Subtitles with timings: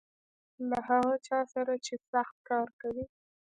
[0.69, 3.05] له هغه چا سره چې سخت کار کوي.